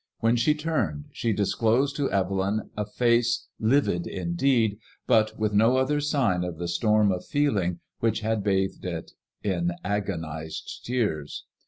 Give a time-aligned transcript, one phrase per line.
[0.17, 6.01] When she turned, she disclosed to Evelyn a face livid indeed, but with no other
[6.01, 9.11] sign of the storm of feeling which had bathed it
[9.43, 11.45] in agonized tears.